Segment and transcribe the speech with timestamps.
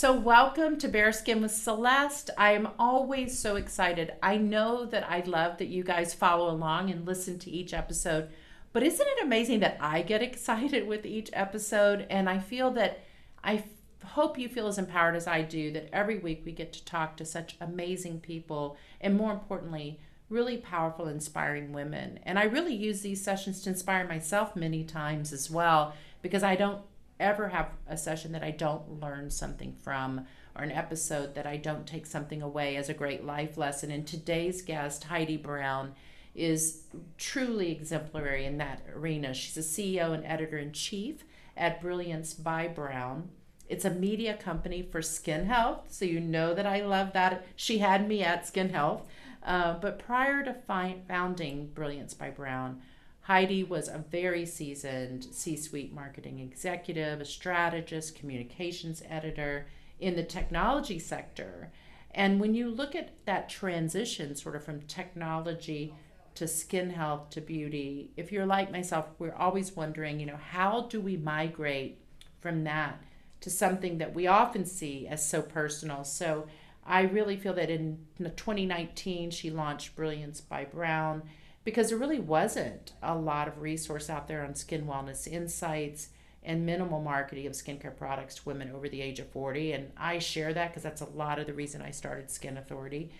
[0.00, 2.30] So, welcome to Bare Skin with Celeste.
[2.38, 4.12] I am always so excited.
[4.22, 8.30] I know that I love that you guys follow along and listen to each episode,
[8.72, 12.06] but isn't it amazing that I get excited with each episode?
[12.10, 13.00] And I feel that
[13.44, 13.62] I
[14.04, 17.16] hope you feel as empowered as I do that every week we get to talk
[17.16, 22.18] to such amazing people and, more importantly, really powerful, inspiring women.
[22.22, 26.56] And I really use these sessions to inspire myself many times as well because I
[26.56, 26.82] don't
[27.18, 30.26] ever have a session that I don't learn something from
[30.56, 33.90] or an episode that I don't take something away as a great life lesson.
[33.90, 35.94] And today's guest, Heidi Brown,
[36.34, 36.84] is
[37.18, 39.34] truly exemplary in that arena.
[39.34, 41.24] She's a CEO and editor in chief
[41.56, 43.30] at Brilliance by Brown.
[43.70, 47.46] It's a media company for skin health, so you know that I love that.
[47.54, 49.06] She had me at Skin Health.
[49.44, 52.82] Uh, but prior to fi- founding Brilliance by Brown,
[53.22, 59.68] Heidi was a very seasoned C suite marketing executive, a strategist, communications editor
[60.00, 61.70] in the technology sector.
[62.10, 65.94] And when you look at that transition, sort of from technology
[66.34, 70.88] to skin health to beauty, if you're like myself, we're always wondering, you know, how
[70.90, 71.98] do we migrate
[72.40, 73.00] from that
[73.40, 76.04] to something that we often see as so personal?
[76.04, 76.46] So
[76.84, 81.22] I really feel that in 2019, she launched Brilliance by Brown
[81.64, 86.08] because there really wasn't a lot of resource out there on skin wellness insights
[86.42, 89.72] and minimal marketing of skincare products to women over the age of 40.
[89.72, 93.10] And I share that because that's a lot of the reason I started Skin Authority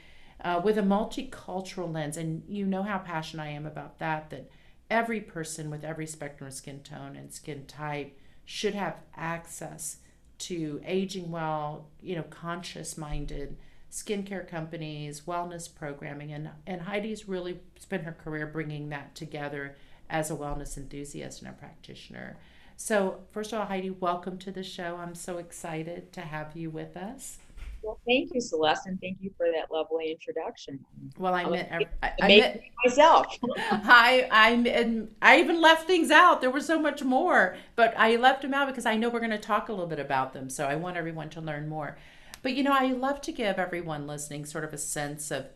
[0.43, 2.17] uh, with a multicultural lens.
[2.17, 4.51] And you know how passionate I am about that, that
[4.91, 9.99] every person with every spectrum of skin tone and skin type should have access
[10.41, 13.57] to aging well, you know, conscious minded
[13.91, 19.77] skincare companies, wellness programming, and, and Heidi's really spent her career bringing that together
[20.09, 22.37] as a wellness enthusiast and a practitioner.
[22.77, 24.97] So, first of all, Heidi, welcome to the show.
[24.97, 27.39] I'm so excited to have you with us.
[27.83, 30.79] Well, thank you, Celeste, and thank you for that lovely introduction.
[31.19, 33.39] Well, I meant I, I I meant myself.
[33.63, 36.41] I I and I even left things out.
[36.41, 39.31] There was so much more, but I left them out because I know we're going
[39.31, 40.51] to talk a little bit about them.
[40.51, 41.97] So I want everyone to learn more.
[42.43, 45.47] But you know, I love to give everyone listening sort of a sense of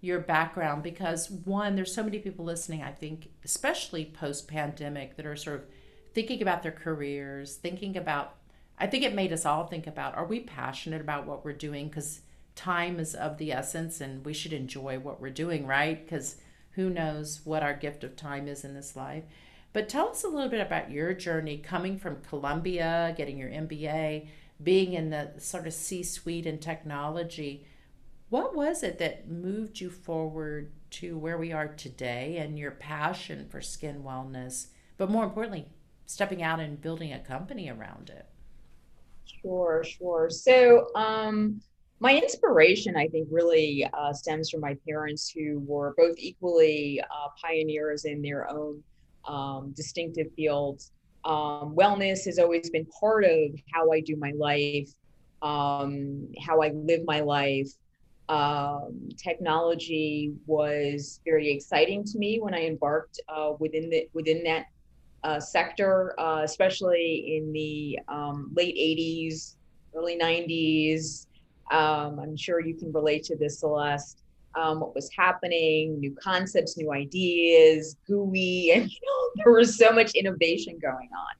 [0.00, 2.82] your background because one, there's so many people listening.
[2.82, 5.64] I think, especially post pandemic, that are sort of
[6.14, 8.36] thinking about their careers, thinking about.
[8.82, 11.86] I think it made us all think about: Are we passionate about what we're doing?
[11.86, 12.22] Because
[12.56, 16.04] time is of the essence, and we should enjoy what we're doing, right?
[16.04, 16.38] Because
[16.72, 19.22] who knows what our gift of time is in this life.
[19.72, 24.26] But tell us a little bit about your journey coming from Columbia, getting your MBA,
[24.60, 27.64] being in the sort of C suite in technology.
[28.30, 33.46] What was it that moved you forward to where we are today and your passion
[33.48, 34.66] for skin wellness,
[34.96, 35.68] but more importantly,
[36.04, 38.26] stepping out and building a company around it?
[39.24, 40.28] Sure, sure.
[40.30, 41.60] So, um,
[42.00, 47.28] my inspiration, I think, really uh, stems from my parents, who were both equally uh,
[47.42, 48.82] pioneers in their own
[49.26, 50.90] um, distinctive fields.
[51.24, 54.88] Um, wellness has always been part of how I do my life,
[55.42, 57.70] um, how I live my life.
[58.28, 64.66] Um, technology was very exciting to me when I embarked uh, within the within that
[65.24, 69.54] uh, sector, uh, especially in the um, late 80s,
[69.94, 71.26] early 90s.
[71.70, 74.18] Um, I'm sure you can relate to this, Celeste.
[74.54, 79.92] Um, what was happening, new concepts, new ideas, GUI, and you know, there was so
[79.92, 81.34] much innovation going on.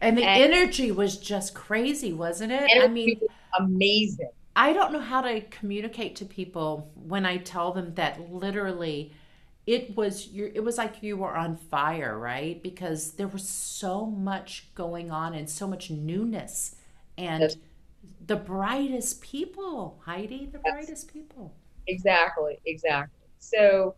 [0.00, 2.68] And the And- energy was just crazy, wasn't it?
[2.82, 3.20] I mean,
[3.58, 4.30] amazing.
[4.56, 9.12] I don't know how to communicate to people when I tell them that literally
[9.66, 12.62] it was you it was like you were on fire, right?
[12.62, 16.76] Because there was so much going on and so much newness
[17.18, 17.56] and Yes.
[18.26, 20.74] the brightest people, Heidi, the Yes.
[20.74, 21.54] brightest people.
[21.86, 23.28] Exactly, exactly.
[23.38, 23.96] So,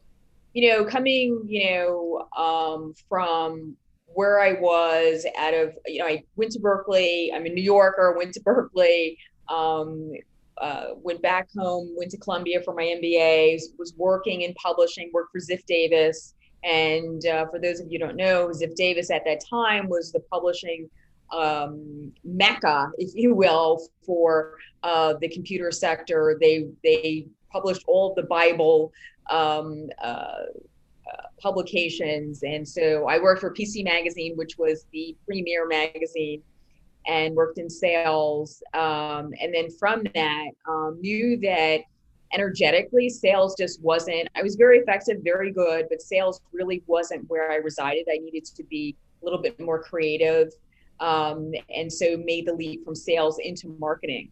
[0.55, 3.77] you know, coming, you know, um, from
[4.07, 7.33] where I was out of, you know, I went to Berkeley.
[7.35, 9.19] I'm a New Yorker, went to Berkeley,
[9.49, 10.13] um,
[10.61, 15.33] uh, went back home, went to Columbia for my MBA, was working in publishing, worked
[15.33, 16.35] for Ziff Davis.
[16.65, 20.21] And uh, for those of you don't know, Ziff Davis at that time was the
[20.21, 20.91] publishing
[21.33, 26.37] um, mecca, if you will, for uh, the computer sector.
[26.41, 28.93] They they published all the Bible
[29.31, 35.67] um, uh, uh, publications, and so I worked for PC Magazine, which was the premier
[35.67, 36.43] magazine.
[37.09, 38.63] And worked in sales.
[38.75, 41.81] Um, and then from that, um, knew that
[42.35, 47.51] energetically sales just wasn't, I was very effective, very good, but sales really wasn't where
[47.51, 48.07] I resided.
[48.13, 50.53] I needed to be a little bit more creative.
[51.01, 54.31] Um, and so made the leap from sales into marketing.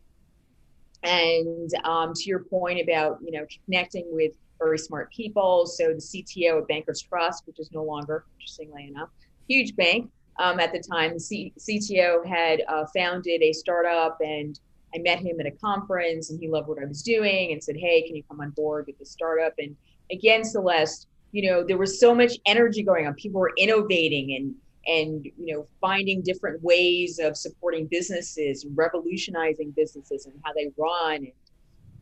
[1.02, 5.66] And um, to your point about, you know, connecting with very smart people.
[5.66, 9.10] So the CTO of Bankers Trust, which is no longer, interestingly enough,
[9.48, 11.14] huge bank, um, at the time.
[11.14, 14.58] The C- CTO had uh, founded a startup, and
[14.94, 17.76] I met him at a conference, and he loved what I was doing, and said,
[17.76, 19.76] "Hey, can you come on board with the startup?" And
[20.10, 23.14] again, Celeste, you know, there was so much energy going on.
[23.14, 24.54] People were innovating and
[24.86, 31.16] and you know finding different ways of supporting businesses revolutionizing businesses and how they run
[31.16, 31.32] and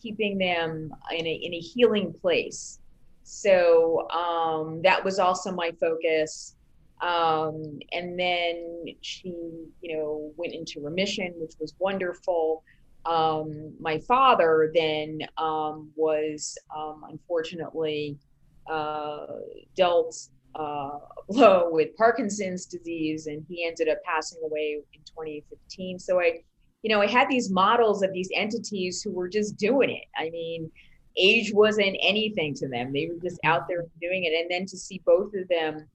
[0.02, 2.80] keeping them in a in a healing place.
[3.24, 6.56] So um, that was also my focus.
[7.02, 9.30] Um, and then she,
[9.82, 12.64] you know, went into remission, which was wonderful.
[13.06, 18.18] Um, my father then um, was um, unfortunately
[18.70, 19.26] uh,
[19.76, 20.16] dealt
[20.58, 21.00] uh, a
[21.30, 25.98] blow with Parkinson's disease, and he ended up passing away in 2015.
[25.98, 26.44] So I
[26.84, 30.06] you know, I had these models of these entities who were just doing it.
[30.18, 30.72] I mean,
[31.18, 32.92] age wasn't anything to them.
[32.92, 34.34] They were just out there doing it.
[34.34, 35.88] And then to see both of them,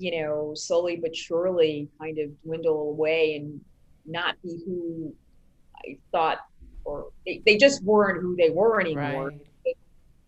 [0.00, 3.60] you know, slowly but surely kind of dwindle away and
[4.06, 5.14] not be who
[5.84, 6.38] I thought,
[6.84, 9.76] or they, they just weren't who they were anymore, Right.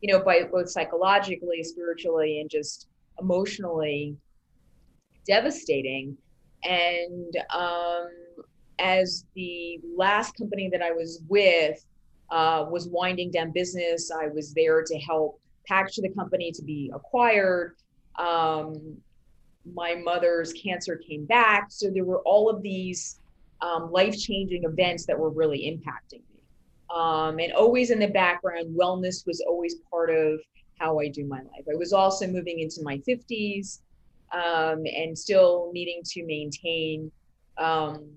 [0.03, 2.89] you know, by both psychologically, spiritually, and just
[3.19, 4.15] emotionally
[5.27, 6.19] devastating.
[6.65, 8.09] And, um,
[8.79, 11.83] as the last company that I was with
[12.31, 16.91] uh, was winding down business, I was there to help package the company to be
[16.95, 17.77] acquired.
[18.19, 18.97] Um,
[19.65, 21.67] my mother's cancer came back.
[21.71, 23.21] So there were all of these
[23.61, 26.43] um, life changing events that were really impacting me.
[26.95, 30.41] Um, and always in the background, wellness was always part of
[30.79, 31.65] how I do my life.
[31.71, 33.81] I was also moving into my 50s
[34.33, 37.11] um, and still needing to maintain
[37.59, 38.09] um,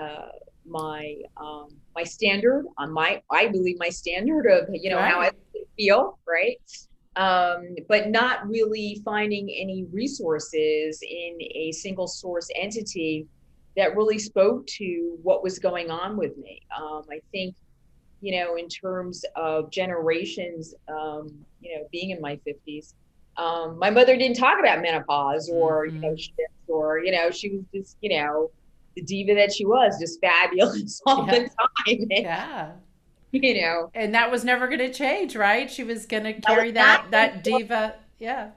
[0.00, 0.28] uh,
[0.66, 5.30] my um, my standard on my I believe my standard of you know how I
[5.76, 6.60] feel right,
[7.20, 13.26] um, but not really finding any resources in a single source entity
[13.76, 16.60] that really spoke to what was going on with me.
[16.76, 17.54] Um, I think
[18.22, 21.24] you know in terms of generations, um,
[21.60, 22.94] you know, being in my fifties.
[23.36, 26.18] Um, my mother didn't talk about menopause or you know Mhm.
[26.18, 28.50] shifts or you know she was just you know
[28.96, 31.32] the diva that she was, just fabulous all Yeah.
[31.32, 32.00] the time.
[32.10, 32.72] And, Yeah.
[33.32, 35.70] You know, And that was never going to change, right?
[35.70, 37.94] She was going to carry that not that diva.
[38.18, 38.50] Yeah.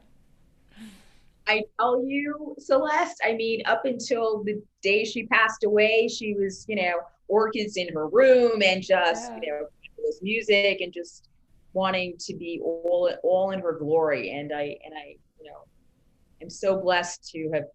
[1.45, 6.65] I tell you, Celeste, I mean, up until the day she passed away, she was,
[6.67, 6.93] you know,
[7.27, 9.39] orchids in her room and just, Yeah.
[9.41, 9.67] you know,
[10.03, 11.29] this music and just
[11.73, 14.31] wanting to be all all in her glory.
[14.31, 15.59] And I and I, you know,
[16.41, 17.65] am so blessed to have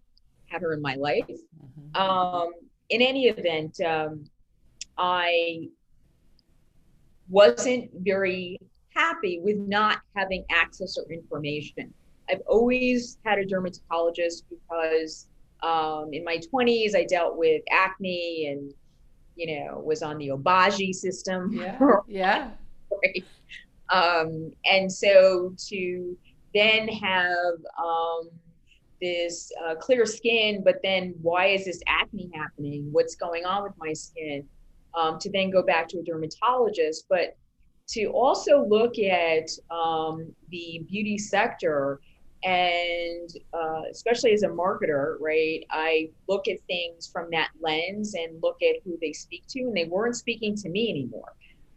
[0.47, 1.25] had her in my life.
[1.29, 1.97] Mhm.
[1.97, 2.53] um,
[2.89, 4.25] in any event, um,
[4.97, 5.69] I
[7.29, 8.59] wasn't very
[8.95, 11.93] happy with not having access or information.
[12.31, 15.29] I've always had a dermatologist because
[15.63, 18.73] um, in my 20s I dealt with acne and
[19.37, 21.53] you know was on the Obagi system.
[21.53, 21.79] Yeah.
[22.09, 22.51] Yeah.
[23.91, 26.17] Um, and so to
[26.55, 28.29] then have um,
[29.01, 32.89] this uh, clear skin, but then why is this acne happening?
[32.93, 34.47] What's going on with my skin?
[34.95, 37.37] Um, to then go back to a dermatologist, but
[37.89, 42.01] to also look at um, the beauty sector
[42.45, 45.65] and uh, especially as a marketer, right?
[45.71, 49.77] I look at things from that lens and look at who they speak to, and
[49.77, 51.33] they weren't speaking to me anymore.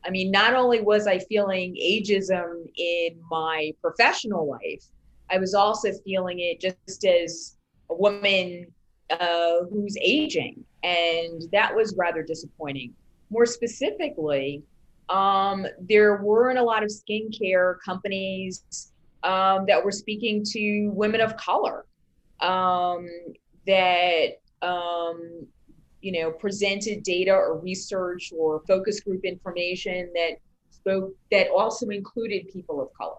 [0.06, 4.84] I mean, not only was I feeling ageism in my professional life,
[5.30, 7.56] I was also feeling it just as
[7.90, 8.68] a woman
[9.10, 10.64] uh, who's aging.
[10.84, 12.94] And that was rather disappointing.
[13.32, 14.62] More specifically,
[15.10, 18.92] um, there weren't a lot of skincare companies
[19.24, 21.86] um, that were speaking to women of color
[22.42, 23.08] um,
[23.66, 25.46] that um,
[26.02, 30.32] you know presented data or research or focus group information that
[30.72, 33.16] spoke that also included people of color.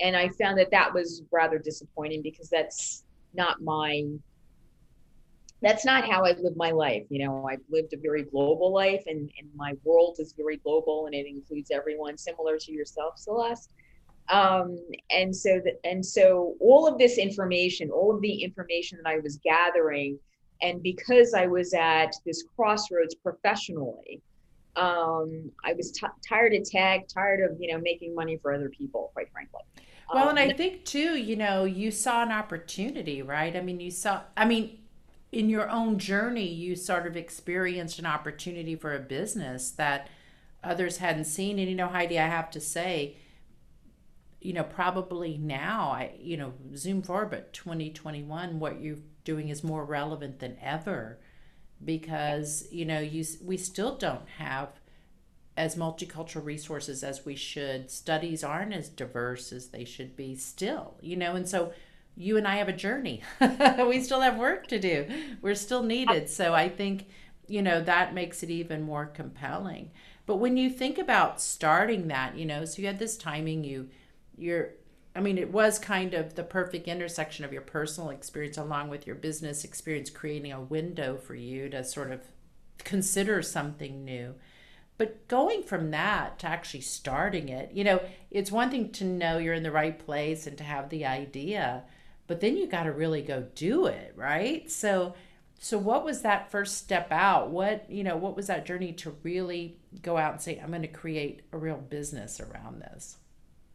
[0.00, 4.04] And i found that that was rather disappointing because that's not my
[5.64, 9.02] that's not how i live my life you know i've lived a very global life
[9.06, 13.70] and, and my world is very global and it includes everyone similar to yourself celeste
[14.30, 14.78] um,
[15.10, 19.18] and so that and so all of this information all of the information that i
[19.18, 20.18] was gathering
[20.62, 24.22] and because I was at this crossroads professionally,
[24.76, 28.70] um, I was t- tired of tech, tired of you know making money for other
[28.70, 29.60] people, quite frankly.
[30.12, 33.54] Well, and Um, I think too, you know, you saw an opportunity, right?
[33.56, 34.78] I mean, you saw, I mean,
[35.34, 40.08] in your own journey, you sort of experienced an opportunity for a business that
[40.62, 41.58] others hadn't seen.
[41.58, 43.16] And, you know, Heidi, I have to say,
[44.40, 49.64] you know, probably now, I, you know, zoom forward, but 2021, what you're doing is
[49.64, 51.18] more relevant than ever
[51.84, 54.68] because, you know, you, we still don't have
[55.56, 57.90] as multicultural resources as we should.
[57.90, 61.72] Studies aren't as diverse as they should be still, you know, and so
[62.16, 63.22] you and I have a journey.
[63.88, 65.06] we still have work to do.
[65.42, 66.28] We're still needed.
[66.28, 67.06] So I think,
[67.48, 69.90] you know, that makes it even more compelling.
[70.26, 73.88] But when you think about starting that, you know, so you had this timing, you
[74.36, 74.70] you're
[75.16, 79.06] I mean, it was kind of the perfect intersection of your personal experience along with
[79.06, 82.20] your business experience, creating a window for you to sort of
[82.78, 84.34] consider something new.
[84.98, 89.38] But going from that to actually starting it, you know, it's one thing to know
[89.38, 91.84] you're in the right place and to have the idea,
[92.26, 94.70] but then you got to really go do it, right?
[94.70, 95.14] So,
[95.58, 97.50] so what was that first step out?
[97.50, 100.82] What, you know, what was that journey to really go out and say, I'm going
[100.82, 103.18] to create a real business around this?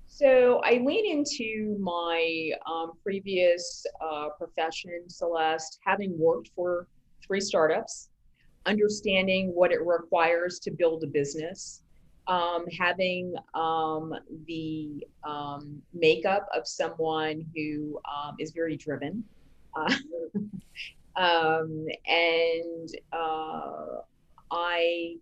[0.07, 6.87] So I lean into my um, previous uh, profession, Celeste, having worked for
[7.25, 8.09] three startups,
[8.65, 11.83] understanding what it requires to build a business,
[12.29, 14.13] um, having um,
[14.45, 19.23] the um, makeup of someone who um, is very driven.
[19.75, 19.93] Uh,
[21.15, 24.01] um, and uh,
[24.51, 25.15] I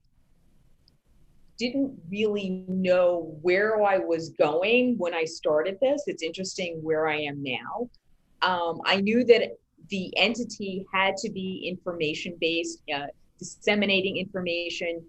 [1.57, 6.03] didn't really know where I was going when I started this.
[6.07, 7.89] It's interesting where I am now.
[8.41, 9.57] Um, I knew that
[9.89, 13.07] the entity had to be information based, uh,
[13.39, 15.03] disseminating information,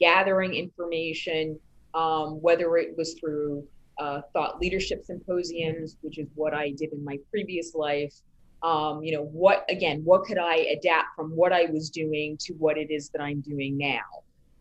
[0.00, 1.58] gathering information,
[1.94, 3.66] um, whether it was through
[3.98, 8.14] uh, thought leadership symposiums, which is what I did in my previous life.
[8.62, 12.54] Um, you know, what again, what could I adapt from what I was doing to
[12.54, 14.00] what it is that I'm doing now?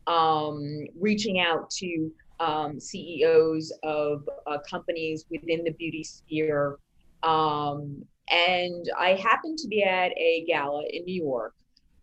[0.07, 6.77] um, reaching out to um, CEOs of uh, companies within the beauty sphere.
[7.23, 11.53] Um, and I happened to be at a gala in New York.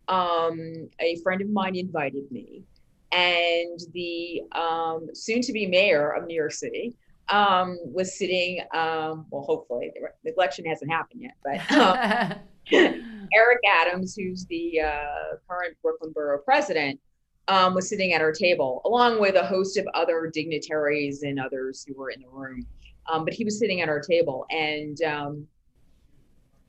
[0.07, 2.63] Um, a friend of mine invited me,
[3.13, 6.95] and the um, soon to be mayor of New York City
[7.29, 8.61] um, was sitting.
[8.73, 9.91] Um, well, hopefully,
[10.23, 12.39] the election hasn't happened yet, but um,
[13.33, 16.99] Eric Adams, who's the uh, current Brooklyn Borough president,
[17.47, 21.85] um, was sitting at our table, along with a host of other dignitaries and others
[21.87, 22.65] who were in the room.
[23.11, 25.47] Um, but he was sitting at our table, and um,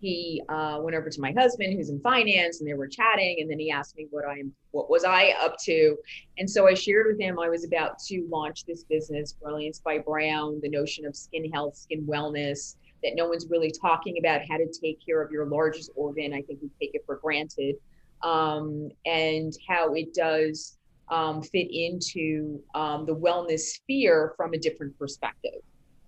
[0.04, 3.38] he uh, went over to my husband, who's in finance, and they were chatting.
[3.40, 5.96] And then he asked me what I am, what was I up to,
[6.38, 9.98] and so I shared with him I was about to launch this business, Brilliance by
[9.98, 12.76] Brown, the notion of skin health, skin wellness.
[13.02, 16.32] That no one's really talking about how to take care of your largest organ.
[16.32, 17.76] I think we take it for granted
[18.22, 20.78] um, and how it does
[21.10, 25.60] um, fit into um, the wellness sphere from a different perspective.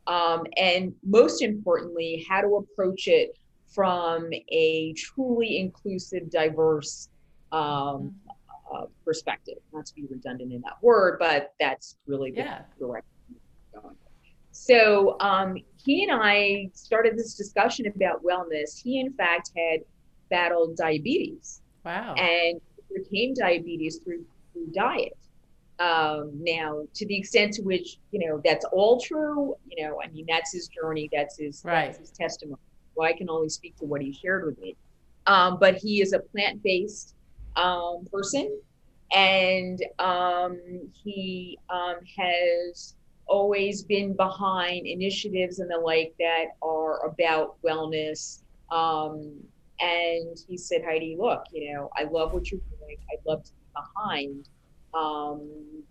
[0.07, 3.37] Um, and most importantly, how to approach it
[3.69, 7.09] from a truly inclusive, diverse
[7.53, 8.15] um,
[8.73, 9.59] uh, perspective.
[9.73, 12.63] Not to be redundant in that word, but that's really the yeah.
[12.79, 13.09] direction
[13.75, 13.97] going.
[14.53, 18.81] So um, he and I started this discussion about wellness.
[18.83, 19.81] He, in fact, had
[20.31, 22.15] battled diabetes Wow.
[22.15, 25.17] and overcame diabetes through, through diet.
[25.79, 30.09] Um, now, to the extent to which you know that's all true, you know, I
[30.09, 31.87] mean, that's his journey, that's his Right.
[31.87, 32.59] that's his testimony.
[32.97, 34.77] Well, I can only speak to what he shared with me.
[35.27, 37.15] Um, but he is a plant-based
[37.57, 38.59] um, person,
[39.13, 40.61] and um,
[41.05, 42.95] he um, has
[43.27, 48.43] always been behind initiatives and the like that are about wellness.
[48.71, 49.35] Um,
[49.81, 52.97] and he said, Heidi, look, you know, I love what you're doing.
[53.13, 54.49] I'd love to be behind
[54.95, 55.49] um,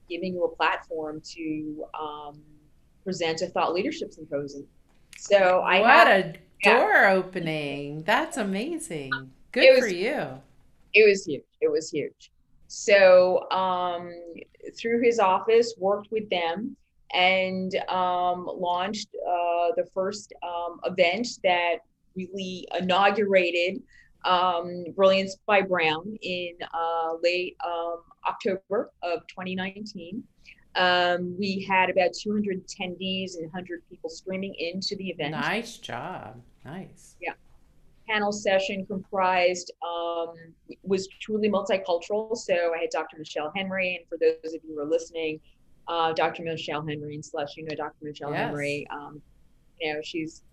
[0.09, 2.41] giving you a platform to um,
[3.03, 4.65] present a thought leadership symposium.
[5.17, 6.33] So I what had, a
[6.63, 6.79] yeah.
[6.79, 8.03] door opening.
[8.03, 9.11] That's amazing.
[9.51, 10.41] Good It for you.
[10.93, 11.43] it was huge.
[11.61, 12.31] It was huge.
[12.67, 14.11] So um,
[14.77, 16.75] through his office, worked with them
[17.13, 21.77] and um, launched uh, the first um, event that
[22.15, 23.81] really inaugurated
[24.25, 30.23] um, Brilliance by Brown in uh, late um, October of 2019.
[30.75, 35.31] Um, we had about 200 attendees and 100 people streaming into the event.
[35.31, 36.41] Nice job.
[36.65, 37.15] Nice.
[37.21, 37.33] Yeah.
[38.07, 40.35] Panel session comprised um,
[40.83, 42.35] was truly multicultural.
[42.35, 43.17] So I had Dr.
[43.17, 45.39] Michelle Henry, and for those of you who are listening,
[45.87, 46.43] uh, Dr.
[46.43, 47.95] Michelle Henry and slash, you know, Dr.
[48.01, 48.47] Michelle Yes.
[48.47, 48.87] Henry.
[48.91, 49.21] Um,
[49.79, 50.43] you know, she's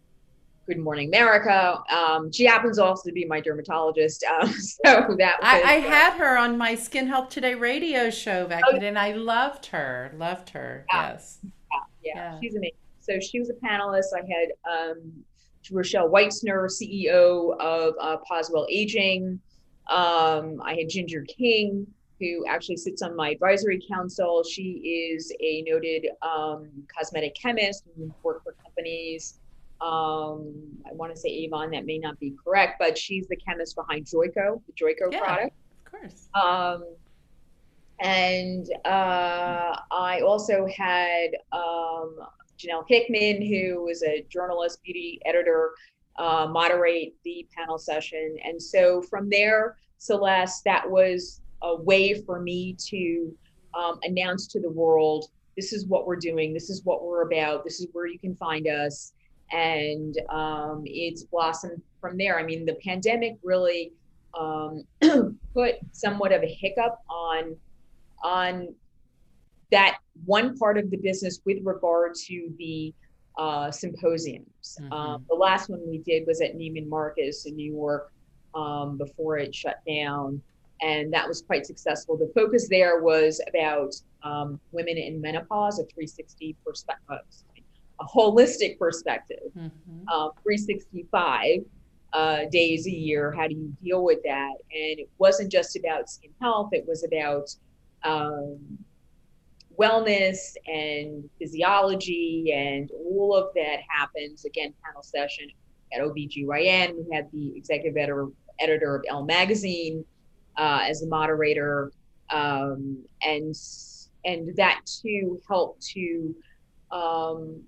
[0.66, 1.80] Good Morning America.
[1.90, 4.24] Um, she happens also to be my dermatologist.
[4.24, 8.10] Um, so that was, I, I uh, had her on my Skin Health Today radio
[8.10, 8.72] show back Oh.
[8.72, 10.12] then, and I loved her.
[10.16, 10.86] Loved her.
[10.92, 11.10] Yeah.
[11.12, 11.38] Yes.
[11.42, 12.40] yeah, Yeah.
[12.40, 12.76] she's amazing.
[13.00, 14.06] So she was a panelist.
[14.14, 15.12] I had um,
[15.72, 19.40] Rochelle Weitzner, CEO of uh, Pause Well-Aging.
[19.88, 21.86] Um, I had Ginger King,
[22.20, 24.44] who actually sits on my advisory council.
[24.44, 29.40] She is a noted um, cosmetic chemist who worked for companies.
[29.82, 30.54] Um,
[30.86, 34.06] I want to say Avon, that may not be correct, but she's the chemist behind
[34.06, 35.18] Joico, the Joico Yeah.
[35.18, 35.56] product.
[35.84, 36.28] Of course.
[36.34, 36.84] Um,
[38.00, 42.16] and uh, I also had um,
[42.58, 45.72] Janelle Hickman, who was a journalist, beauty editor,
[46.16, 48.36] uh, moderate the panel session.
[48.44, 53.32] And so from there, Celeste, that was a way for me to
[53.74, 57.64] um, announce to the world this is what we're doing, this is what we're about,
[57.64, 59.12] this is where you can find us.
[59.52, 62.38] And um, it's blossomed from there.
[62.38, 63.92] I mean, the pandemic really
[64.38, 64.84] um,
[65.54, 67.56] put somewhat of a hiccup on
[68.24, 68.74] on
[69.70, 72.94] that one part of the business with regard to the
[73.38, 74.78] uh, symposiums.
[74.80, 74.92] Mhm.
[74.92, 78.12] Um, the last one we did was at Neiman Marcus in New York
[78.54, 80.40] um, before it shut down,
[80.82, 82.16] and that was quite successful.
[82.16, 87.20] The focus there was about um, women in menopause, a 360 perspective,
[88.02, 89.70] a holistic perspective Mhm.
[90.08, 91.64] uh, 365
[92.12, 93.32] uh, days a year.
[93.32, 94.50] How do you deal with that?
[94.70, 97.54] And it wasn't just about skin health, it was about
[98.04, 98.58] um,
[99.78, 104.44] wellness and physiology, and all of that happens.
[104.44, 105.48] Again, panel session
[105.94, 106.96] at OBGYN.
[107.06, 110.04] We had the executive editor, editor of Elle Magazine
[110.56, 111.92] uh, as the moderator.
[112.30, 113.54] Um, and
[114.24, 116.34] and that too helped to
[116.90, 117.62] um,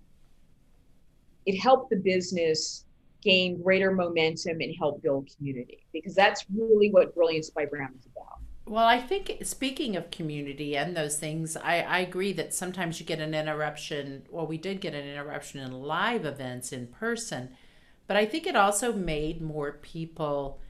[1.46, 2.84] it helped the business
[3.22, 8.06] gain greater momentum and help build community because that's really what Brilliance by Brown is
[8.06, 8.38] about.
[8.66, 13.04] Well, I think speaking of community and those things, I, I agree that sometimes you
[13.04, 14.22] get an interruption.
[14.30, 17.50] Well, we did get an interruption in live events in person,
[18.06, 20.60] but I think it also made more people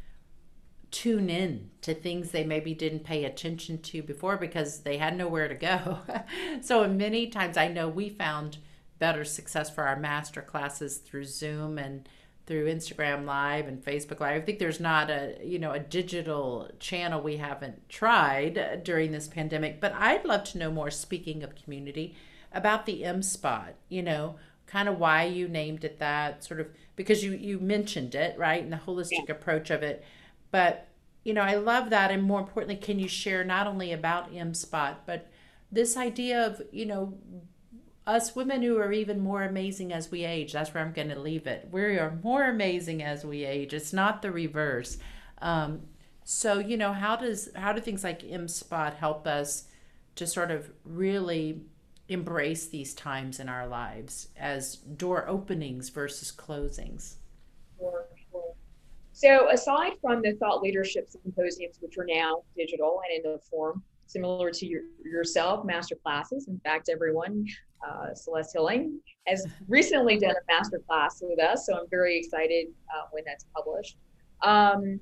[0.91, 5.49] tune in to things they maybe didn't pay attention to before because they had nowhere
[5.49, 5.99] to go.
[6.63, 8.59] so many times I know we found
[9.05, 12.09] better success for our master classes through Zoom and
[12.47, 14.41] through Instagram Live and Facebook Live.
[14.41, 19.29] I think there's not a you know a digital channel we haven't tried during this
[19.29, 19.79] pandemic.
[19.79, 20.91] But I'd love to know more.
[20.91, 22.17] Speaking of community,
[22.51, 23.75] about the M Spot.
[23.91, 24.37] You know,
[24.67, 26.43] kind of why you named it that.
[26.43, 30.03] Sort of because you you mentioned it right and the holistic approach of it.
[30.51, 30.89] But
[31.25, 34.55] you know, I love that, and more importantly, can you share not only about M
[34.55, 35.31] Spot but
[35.71, 37.13] this idea of you know
[38.07, 40.53] us women who are even more amazing as we age.
[40.53, 41.69] That's where I'm going to leave it.
[41.71, 43.73] We are more amazing as we age.
[43.73, 44.99] It's not the reverse.
[45.41, 45.83] Um,
[46.25, 49.65] so you know, how does how do things like M Spot help us
[50.17, 51.61] to sort of really
[52.09, 57.17] embrace these times in our lives as door openings versus closings?
[59.13, 63.83] So aside from the thought leadership symposiums, which are now digital and in the form
[64.07, 66.49] similar to your, yourself, master classes.
[66.49, 67.47] In fact, everyone,
[67.87, 72.69] uh, Celeste Hilling has recently done a master class with us, so I'm very excited
[72.95, 73.97] uh, when that's published.
[74.43, 75.01] Um,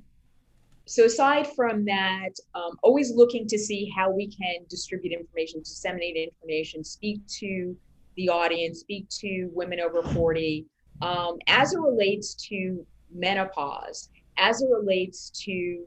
[0.84, 6.16] so aside from that, um, always looking to see how we can distribute information, disseminate
[6.16, 7.76] information, speak to
[8.16, 10.66] the audience, speak to women over 40,
[11.00, 12.84] um, as it relates to
[13.14, 15.84] menopause, as it relates to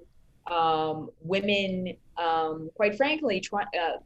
[0.51, 3.97] um, women, um, quite frankly, try, uh,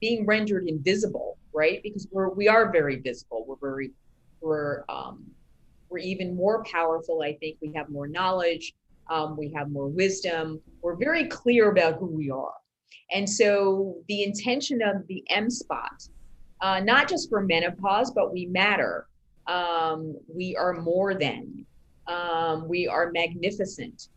[0.00, 1.80] being rendered invisible, right?
[1.82, 3.44] Because we're we are very visible.
[3.46, 3.90] We're very
[4.40, 5.24] we're um,
[5.90, 7.22] we're even more powerful.
[7.22, 8.74] I think we have more knowledge.
[9.10, 10.60] Um, we have more wisdom.
[10.82, 12.52] We're very clear about who we are.
[13.10, 16.02] And so the intention of the M spot,
[16.60, 19.06] uh, not just for menopause, but we matter.
[19.46, 21.64] Um, we are more than.
[22.06, 24.08] Um, we are magnificent.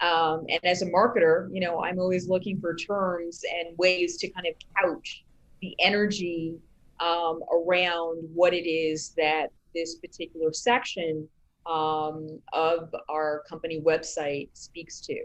[0.00, 4.28] Um, and as a marketer, you know, I'm always looking for terms and ways to
[4.30, 5.24] kind of couch
[5.60, 6.56] the energy
[7.00, 11.28] um, around what it is that this particular section
[11.66, 15.16] um, of our company website speaks to.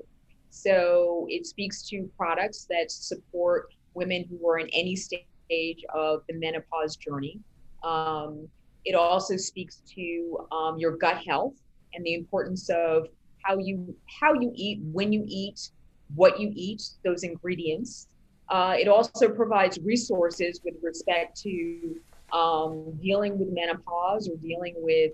[0.49, 6.35] So it speaks to products that support women who are in any stage of the
[6.35, 7.39] menopause journey.
[7.83, 8.47] Um,
[8.83, 11.55] it also speaks to um, your gut health
[11.93, 13.07] and the importance of
[13.45, 15.69] how you how you eat, when you eat,
[16.15, 18.08] what you eat, those ingredients.
[18.49, 21.95] Uh, it also provides resources with respect to
[22.31, 25.12] um, dealing with menopause or dealing with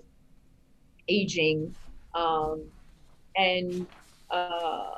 [1.08, 1.74] aging.
[2.14, 2.66] Um,
[3.36, 3.86] and
[4.30, 4.90] uh,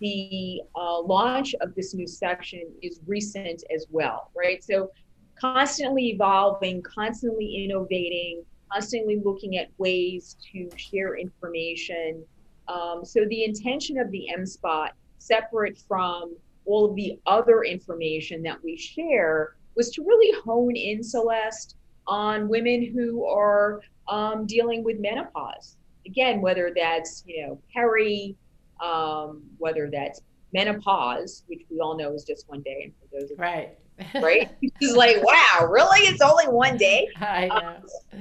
[0.00, 4.62] the uh, launch of this new section is recent as well, right?
[4.62, 4.90] So
[5.38, 12.24] constantly evolving, constantly innovating, constantly looking at ways to share information.
[12.68, 16.34] Um, so the intention of the M Spot, separate from
[16.66, 22.48] all of the other information that we share, was to really hone in Celeste on
[22.48, 25.76] women who are um, dealing with menopause.
[26.06, 28.36] Again, whether that's you know peri,
[28.82, 30.20] um, whether that's
[30.52, 33.78] menopause, which we all know is just one day, and for those Right.
[34.14, 36.00] Right, it's like wow, really?
[36.08, 37.06] It's only one day.
[37.20, 38.20] I know.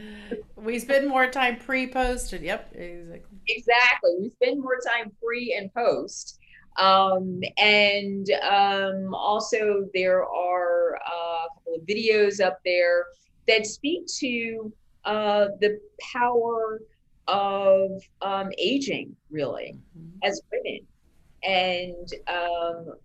[0.55, 2.33] we spend more time pre-post.
[2.33, 3.29] and- Yep, exactly.
[3.47, 6.39] exactly we spend more time pre and post
[6.77, 13.05] um, and um, also there are uh, a couple of videos up there
[13.47, 14.71] that speak to
[15.05, 15.79] uh, the
[16.13, 16.79] power
[17.27, 20.17] of um, aging really Mhm.
[20.23, 20.87] as women
[21.43, 22.95] and um,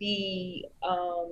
[0.00, 1.30] the um,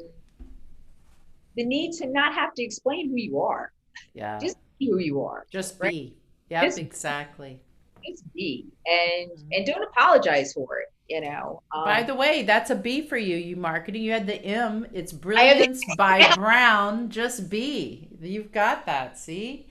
[1.58, 3.72] the need to not have to explain who you are
[4.14, 4.38] Yeah.
[4.38, 5.90] just be who you are Just right.
[5.90, 6.14] be.
[6.50, 7.60] Yeah, exactly.
[8.06, 9.48] just be and Mhm.
[9.52, 13.16] and don't apologize for it you know um, By the way, that's a B for
[13.18, 14.02] you, you marketing.
[14.02, 14.86] You had the M.
[14.92, 17.10] It's have the- Brilliance by Brown.
[17.10, 18.08] Just B.
[18.20, 19.18] You've got that.
[19.18, 19.66] See?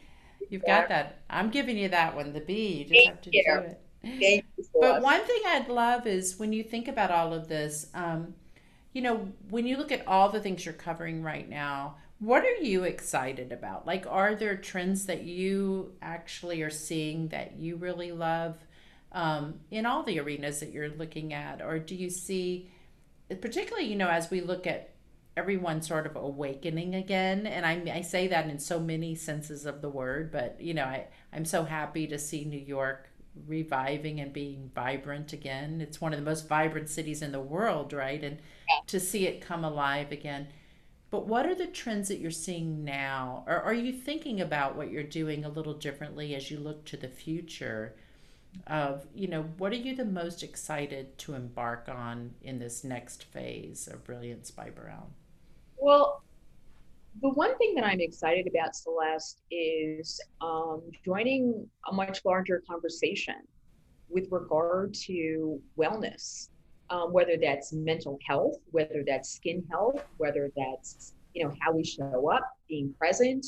[0.50, 0.82] You've Yeah.
[0.82, 1.08] got that.
[1.30, 2.80] I'm giving you that one, the B.
[2.80, 3.44] You just Thank have to you.
[3.46, 3.80] do it.
[4.04, 5.04] thank you But Celeste.
[5.04, 8.34] one thing I'd love is when you think about all of this, um,
[8.98, 12.64] you know, when you look at all the things you're covering right now, what are
[12.64, 13.86] you excited about?
[13.86, 18.56] Like, are there trends that you actually are seeing that you really love
[19.12, 21.62] um, in all the arenas that you're looking at?
[21.62, 22.72] Or do you see,
[23.40, 24.96] particularly, you know, as we look at
[25.38, 29.84] everyone sort of awakening again and I, I say that in so many senses of
[29.84, 33.08] the word but you know I, i'm so happy to see new york
[33.48, 35.82] reviving and being vibrant again.
[35.82, 38.24] It's one of the most vibrant cities in the world right?
[38.24, 38.80] And Yeah.
[38.88, 40.48] to see it come alive again.
[41.10, 43.44] But what are the trends that you're seeing now?
[43.48, 46.98] Or are you thinking about what you're doing a little differently as you look to
[46.98, 47.96] the future
[48.68, 53.24] of you know what are you the most excited to embark on in this next
[53.24, 55.14] phase of brilliance by brown?
[55.78, 56.24] Well,
[57.22, 63.36] the one thing that I'm excited about, Celeste, is um, joining a much larger conversation
[64.10, 66.50] with regard to wellness,
[66.90, 71.84] um, whether that's mental health, whether that's skin health, whether that's you know how we
[71.84, 73.46] show up, being present,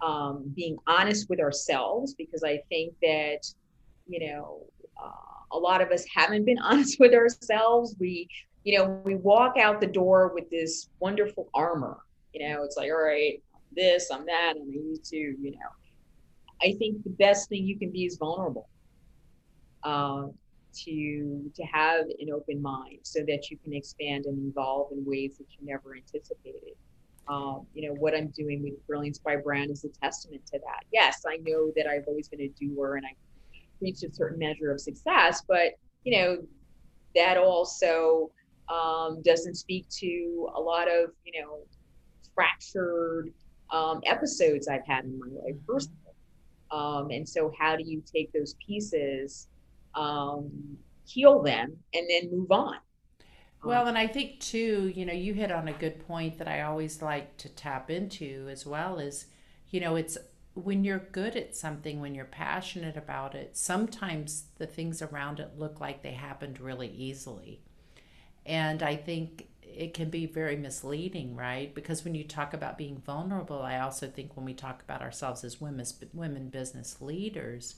[0.00, 3.40] um, being honest with ourselves, because I think that
[4.06, 4.62] you know
[5.02, 7.96] uh, a lot of us haven't been honest with ourselves.
[7.98, 8.28] We
[8.64, 11.96] you know, we walk out the door with this wonderful armor.
[12.32, 13.42] You know, it's like, all right,
[13.74, 15.68] this, I'm that, I'm you too, you know.
[16.62, 18.68] I think the best thing you can be is vulnerable.
[19.84, 20.34] Um,
[20.84, 25.38] to to have an open mind so that you can expand and evolve in ways
[25.38, 26.74] that you never anticipated.
[27.28, 30.84] Um, you know, what I'm doing with Brilliance by Brown is a testament to that.
[30.92, 33.14] Yes, I know that I've always been a doer and I
[33.80, 35.72] reached a certain measure of success, but
[36.04, 36.38] you know,
[37.14, 38.30] that also
[38.68, 41.60] um, doesn't speak to a lot of you know
[42.38, 43.32] fractured
[43.72, 45.96] um, episodes I've had in my life personally.
[46.70, 49.48] Um, and so, how do you take those pieces,
[49.94, 50.50] um,
[51.04, 52.76] heal them, and then move on?
[53.64, 56.62] Well, and I think too, you know, you hit on a good point that I
[56.62, 59.26] always like to tap into as well is,
[59.70, 60.16] you know, it's
[60.54, 65.58] when you're good at something, when you're passionate about it, sometimes the things around it
[65.58, 67.60] look like they happened really easily.
[68.46, 71.74] And I think it can be very misleading, right?
[71.74, 75.44] Because when you talk about being vulnerable, I also think when we talk about ourselves
[75.44, 77.76] as women, women business leaders,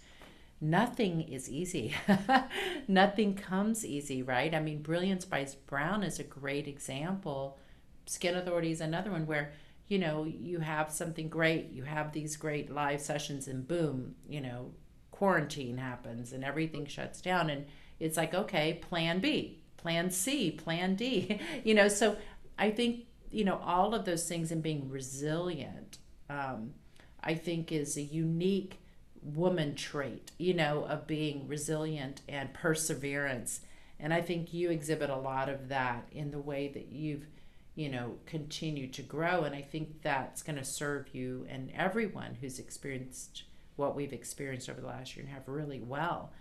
[0.61, 1.95] nothing is easy.
[2.89, 4.55] nothing comes easy, right?
[4.55, 7.59] I mean, Brilliance by Brown is a great example.
[8.07, 9.53] Skin Authority is another one where,
[9.89, 14.41] you know, you have something great, you have these great live sessions, and boom, you
[14.41, 14.73] know,
[15.11, 17.51] quarantine happens and everything shuts down.
[17.51, 17.67] And
[17.99, 21.89] it's like, okay, plan B plan C, plan D, you know.
[21.89, 22.17] So
[22.59, 26.75] I think, you know, all of those things and being resilient, um,
[27.23, 28.79] I think is a unique
[29.23, 33.61] woman trait, you know, of being resilient and perseverance.
[33.99, 37.27] And I think you exhibit a lot of that in the way that you've,
[37.75, 39.45] you know, continued to grow.
[39.45, 43.45] And I think that's going to serve you and everyone who's experienced
[43.77, 46.33] what we've experienced over the last year and half really well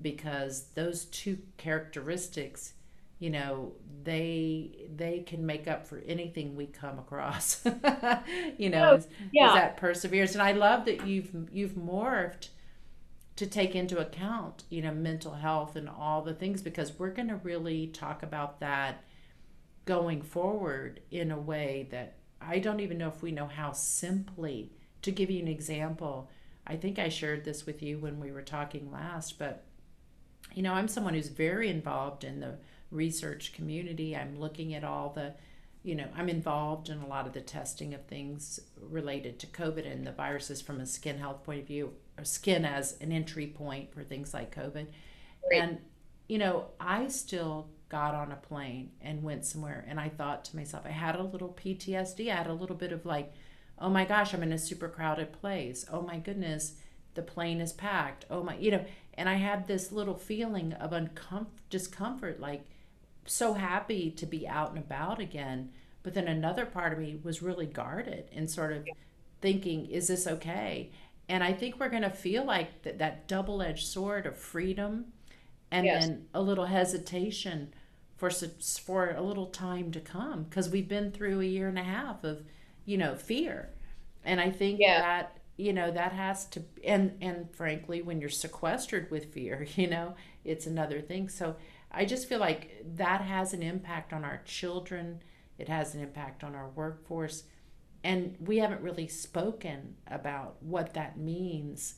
[0.00, 2.74] because those two characteristics
[3.18, 3.72] you know
[4.04, 7.64] they they can make up for anything we come across
[8.58, 9.48] you know Oh, is, yeah.
[9.48, 12.48] is that perseverance and i love that you've you've morphed
[13.36, 17.28] to take into account you know mental health and all the things because we're going
[17.28, 19.04] to really talk about that
[19.86, 24.72] going forward in a way that i don't even know if we know how simply
[25.02, 26.30] to give you an example
[26.66, 29.64] i think i shared this with you when we were talking last but
[30.54, 32.56] you know i'm someone who's very involved in the
[32.90, 34.16] research community.
[34.16, 35.34] I'm looking at all the,
[35.82, 39.90] you know, I'm involved in a lot of the testing of things related to COVID
[39.90, 43.46] and the viruses from a skin health point of view, or skin as an entry
[43.46, 44.86] point for things like COVID.
[45.50, 45.62] Right.
[45.62, 45.78] And,
[46.28, 50.56] you know, I still got on a plane and went somewhere and I thought to
[50.56, 52.30] myself, I had a little PTSD.
[52.30, 53.32] I had a little bit of like,
[53.78, 55.86] oh my gosh, I'm in a super crowded place.
[55.90, 56.74] Oh my goodness,
[57.14, 58.26] the plane is packed.
[58.28, 62.64] Oh my, you know, and I had this little feeling of uncomfort, discomfort, like,
[63.28, 65.70] so happy to be out and about again.
[66.02, 68.84] But then another part of me was really guarded and sort of
[69.40, 70.90] thinking, is this okay?
[71.28, 75.12] And I think we're going to feel like that, that double edged sword of freedom
[75.70, 76.10] and Yes.
[76.10, 77.72] then a little hesitation
[78.16, 81.82] for, for a little time to come because we've been through a year and a
[81.84, 82.42] half of,
[82.84, 83.70] you know, fear.
[84.24, 85.02] And I think Yeah.
[85.02, 89.88] that you know that has to and and frankly when you're sequestered with fear you
[89.88, 90.14] know
[90.44, 91.56] it's another thing so
[91.90, 95.22] I just feel like that has an impact on our children.
[95.58, 97.44] It has an impact on our workforce.
[98.04, 101.96] And we haven't really spoken about what that means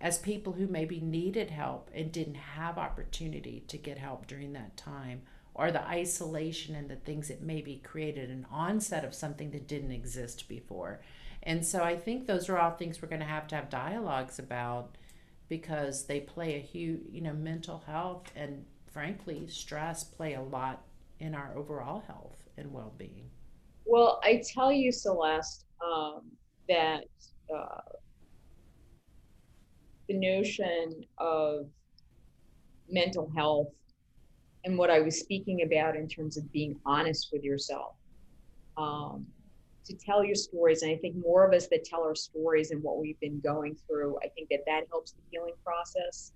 [0.00, 4.76] as people who maybe needed help and didn't have opportunity to get help during that
[4.76, 5.22] time,
[5.54, 9.90] or the isolation and the things that maybe created an onset of something that didn't
[9.90, 11.00] exist before.
[11.42, 14.38] And so I think those are all things we're going to have to have dialogues
[14.38, 14.96] about
[15.48, 18.64] because they play a huge, you know, mental health and
[18.98, 20.82] frankly, stress play a lot
[21.20, 23.30] in our overall health and well-being.
[23.84, 26.22] Well, I tell you, Celeste, um,
[26.68, 27.04] that
[27.56, 27.92] uh,
[30.08, 31.68] the notion of
[32.90, 33.68] mental health
[34.64, 37.94] and what I was speaking about in terms of being honest with yourself,
[38.76, 39.24] um,
[39.84, 40.82] to tell your stories.
[40.82, 43.76] And I think more of us that tell our stories and what we've been going
[43.86, 46.32] through, I think that that helps the healing process.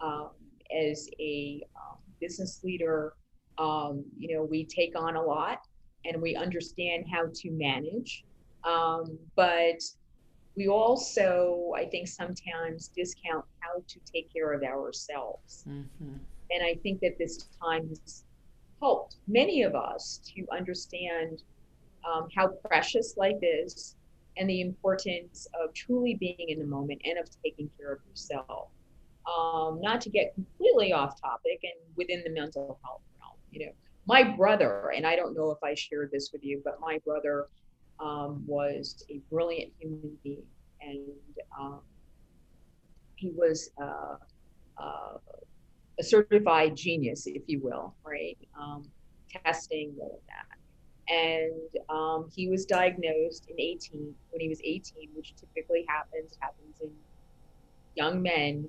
[0.00, 0.30] Um,
[0.70, 3.12] as a um, business leader,
[3.58, 5.58] um, you know, we take on a lot
[6.04, 8.24] and we understand how to manage.
[8.64, 9.80] Um, but
[10.56, 15.64] we also, I think, sometimes discount how to take care of ourselves.
[15.68, 16.16] Mm-hmm.
[16.50, 18.24] And I think that this time has
[18.80, 21.42] helped many of us to understand
[22.08, 23.96] um, how precious life is
[24.36, 28.68] and the importance of truly being in the moment and of taking care of yourself.
[29.26, 33.72] Um, not to get completely off topic and within the mental health realm, you know,
[34.06, 37.46] my brother, and I don't know if I shared this with you, but my brother
[38.00, 40.44] um, was a brilliant human being,
[40.82, 41.08] and
[41.58, 41.80] um,
[43.16, 44.16] he was uh,
[44.76, 45.16] uh,
[45.98, 48.36] a certified genius, if you will, right?
[48.60, 48.84] Um,
[49.44, 51.14] testing, all of that.
[51.14, 51.52] And
[51.88, 56.90] um, he was diagnosed in 18, when he was 18, which typically happens, happens in
[57.94, 58.68] young men,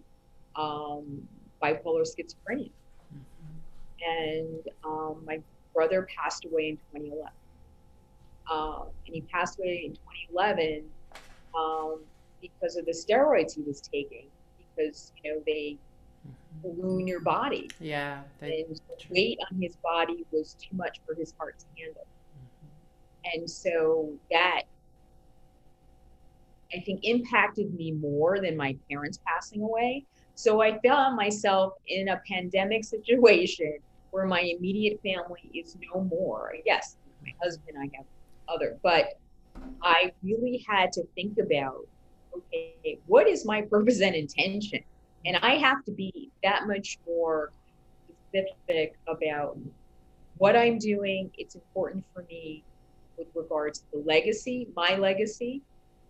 [0.55, 1.27] um,
[1.61, 2.71] bipolar schizophrenia.
[3.13, 4.07] Mm-hmm.
[4.07, 5.39] And um, my
[5.73, 7.31] brother passed away in 2011.
[8.51, 10.83] Um, and he passed away in 2011
[11.57, 11.99] um,
[12.41, 15.77] because of the steroids he was taking, because, you know, they
[16.61, 17.69] balloon your body.
[17.79, 18.21] Yeah.
[18.39, 22.05] They, And the weight on his body was too much for his heart to handle.
[23.33, 24.63] And so that
[26.73, 30.05] I think impacted me more than my parents passing away.
[30.35, 33.77] So I found myself in a pandemic situation
[34.11, 36.53] where my immediate family is no more.
[36.65, 38.05] Yes, my husband, I have
[38.47, 39.07] other, but
[39.81, 41.77] I really had to think about
[42.37, 44.79] okay, what is my purpose and intention?
[45.25, 47.51] And I have to be that much more
[48.31, 49.57] specific about
[50.37, 51.31] what I'm doing.
[51.37, 52.63] It's important for me
[53.17, 55.61] with regards to the legacy, my legacy,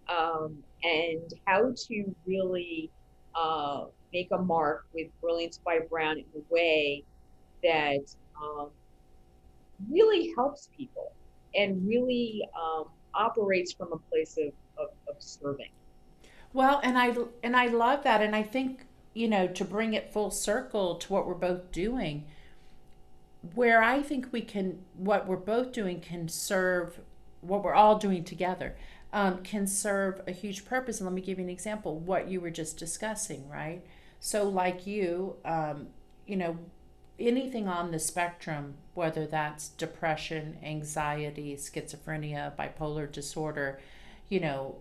[0.09, 2.91] um, and how to really
[3.35, 7.03] uh, make a mark with Brilliance by Brown in a way
[7.61, 8.69] that um,
[9.91, 11.11] really helps people
[11.53, 15.71] and really um, operates from a place of, of, of serving.
[16.53, 20.13] Well, and I and I love that, and I think you know to bring it
[20.13, 22.23] full circle to what we're both doing,
[23.53, 27.01] where I think we can what we're both doing can serve
[27.41, 28.75] what we're all doing together
[29.15, 30.99] um, can serve a huge purpose.
[30.99, 31.97] And let me give you an example.
[31.97, 33.81] What you were just discussing, right?
[34.25, 35.89] So, like you, um,
[36.25, 36.57] you know,
[37.19, 43.79] anything on the spectrum, whether that's depression, anxiety, schizophrenia, bipolar disorder,
[44.27, 44.77] you know,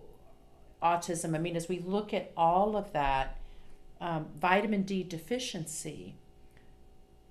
[0.81, 1.35] autism.
[1.35, 3.37] I mean, as we look at all of that,
[4.01, 6.15] um, vitamin D deficiency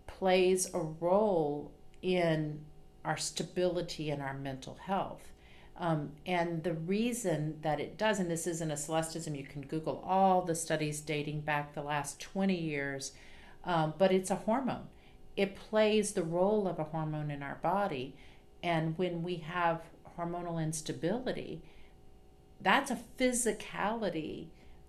[0.07, 2.61] plays a role in
[3.05, 5.33] our stability and our mental health.
[5.77, 10.03] Um, and the reason that it does, and this isn't a celestism, you can Google
[10.07, 13.13] all the studies dating back the last 20 years,
[13.65, 14.87] um, but it's a hormone.
[15.37, 18.15] It plays the role of a hormone in our body.
[18.63, 19.83] And when we have
[20.17, 21.63] hormonal instability,
[22.61, 24.47] that's a physicality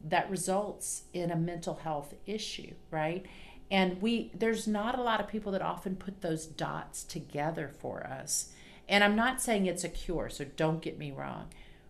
[0.08, 3.26] that results in a mental health issue, right?
[3.72, 8.06] And we there's not a lot of people that often put those dots together for
[8.06, 8.54] us.
[8.88, 11.48] And I'm not saying it's a cure, so don't get me wrong.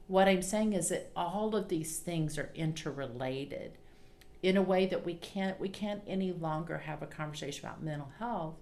[0.08, 3.74] What I'm saying is that all of these things are interrelated
[4.44, 8.12] in a way that we can't we can't any longer have a conversation about mental
[8.20, 8.56] health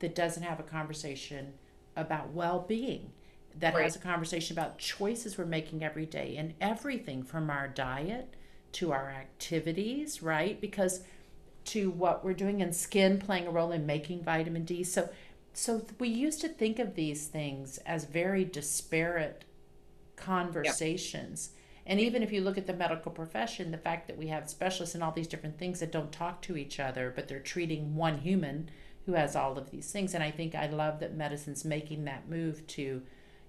[0.00, 1.54] that doesn't have a conversation
[1.96, 3.10] about well-being
[3.58, 3.84] that Right.
[3.84, 8.34] has a conversation about choices we're making every day and everything from our diet
[8.72, 10.60] to our activities, right?
[10.60, 11.04] Because
[11.66, 14.82] to what we're doing and skin playing a role in making vitamin D.
[14.84, 15.08] So
[15.54, 19.44] so we used to think of these things as very disparate
[20.16, 21.50] conversations.
[21.86, 24.94] And even if you look at the medical profession, the fact that we have specialists
[24.94, 28.18] in all these different things that don't talk to each other, but they're treating one
[28.18, 28.70] human
[29.06, 30.14] who has all of these things.
[30.14, 33.02] And I think I love that medicine's making that move to,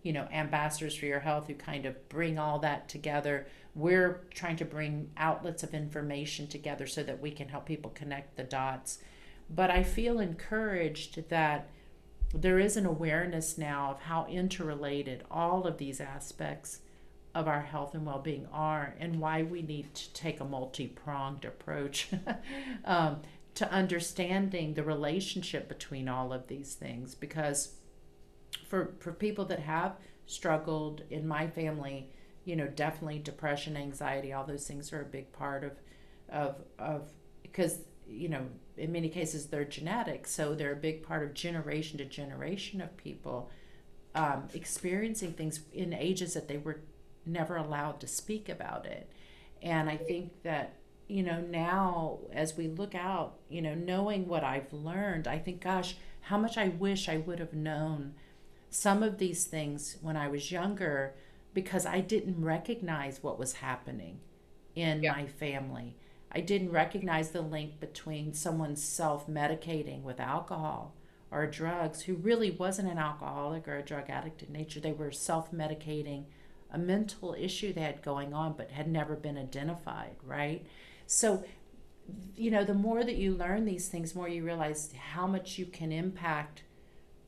[0.03, 3.47] you know, ambassadors for your health who kind of bring all that together.
[3.73, 8.35] We're trying to bring outlets of information together so that we can help people connect
[8.35, 8.99] the dots.
[9.49, 11.69] But I feel encouraged that
[12.33, 16.79] there is an awareness now of how interrelated all of these aspects
[17.33, 22.09] of our health and well-being are and why we need to take a multi-pronged approach
[22.85, 23.21] um,
[23.53, 27.13] to understanding the relationship between all of these things.
[27.15, 27.73] Because
[28.67, 32.09] for for people that have struggled in my family
[32.45, 35.71] you know definitely depression anxiety all those things are a big part of
[36.29, 37.09] of of
[37.43, 38.45] because you know
[38.77, 42.95] in many cases they're genetic so they're a big part of generation to generation of
[42.97, 43.49] people
[44.13, 46.79] um, experiencing things in ages that they were
[47.25, 49.09] never allowed to speak about it
[49.61, 50.73] and i think that
[51.07, 55.61] you know now as we look out you know knowing what i've learned i think
[55.61, 58.13] gosh how much i wish i would have known
[58.69, 61.13] some of these things when i was younger
[61.53, 64.19] because i didn't recognize what was happening
[64.75, 65.13] in Yeah.
[65.13, 65.95] my family
[66.36, 70.93] i didn't recognize the link between someone self-medicating with alcohol
[71.32, 74.80] or drugs who really wasn't an alcoholic or a drug addict in nature.
[74.80, 76.26] They were self-medicating
[76.71, 80.65] a mental issue they had going on but had never been identified right?
[81.08, 81.43] So
[82.36, 85.65] you know the more that you learn these things more you realize how much you
[85.65, 86.62] can impact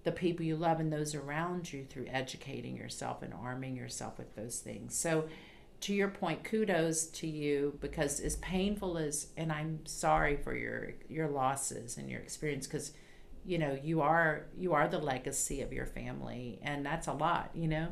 [0.03, 4.34] the people you love and those around you through educating yourself and arming yourself with
[4.36, 4.95] those things.
[4.95, 5.28] So
[5.80, 10.93] to your point kudos to you because as painful as and i'm sorry for your
[11.07, 12.93] your losses and your experience because
[13.45, 17.51] you know you are you are the legacy of your family and that's a lot
[17.53, 17.89] you know?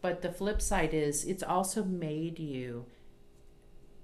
[0.00, 2.86] But the flip side is it's also made you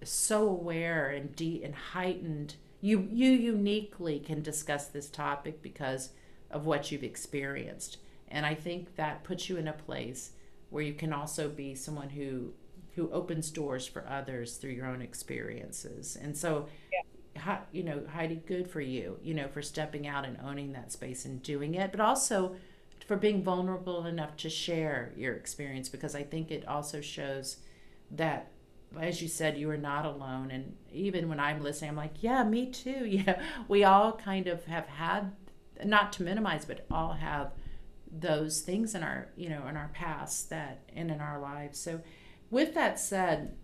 [0.02, 2.54] so aware and deep and heightened.
[2.80, 6.10] You you uniquely can discuss this topic because
[6.50, 7.98] of what you've experienced.
[8.28, 10.32] And I think that puts you in a place
[10.70, 12.52] where you can also be someone who
[12.98, 16.18] who opens doors for others through your own experiences.
[16.20, 17.60] And so, yeah.
[17.70, 21.24] you know, Heidi, good for you, you know, for stepping out and owning that space
[21.24, 22.56] and doing it, but also
[23.06, 27.58] for being vulnerable enough to share your experience because I think it also shows
[28.10, 28.50] that
[28.98, 32.42] as you said you are not alone and even when i'm listening i'm like yeah
[32.42, 33.38] me too yeah
[33.68, 35.30] we all kind of have had
[35.84, 37.52] not to minimize but all have
[38.10, 42.00] those things in our you know in our past that and in our lives so
[42.50, 43.56] with that said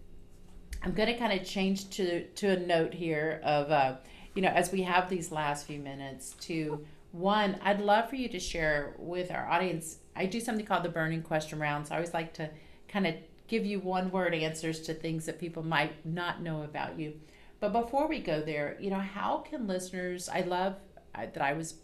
[0.82, 3.96] i'm going to kind of change to to a note here of uh
[4.34, 8.28] you know as we have these last few minutes to one i'd love for you
[8.28, 11.98] to share with our audience i do something called the burning question round so i
[11.98, 12.48] always like to
[12.88, 13.14] kind of
[13.46, 17.12] give you one word answers to things that people might not know about you
[17.60, 20.76] but before we go there you know how can listeners i love
[21.14, 21.74] that i was